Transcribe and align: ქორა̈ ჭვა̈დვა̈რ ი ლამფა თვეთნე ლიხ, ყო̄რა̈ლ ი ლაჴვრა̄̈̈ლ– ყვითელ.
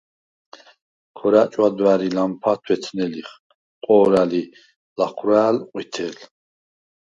ქორა̈ 1.17 1.47
ჭვა̈დვა̈რ 1.51 2.01
ი 2.07 2.09
ლამფა 2.15 2.53
თვეთნე 2.63 3.05
ლიხ, 3.13 3.29
ყო̄რა̈ლ 3.85 4.31
ი 4.41 4.43
ლაჴვრა̄̈̈ლ– 4.97 5.57
ყვითელ. 5.71 6.15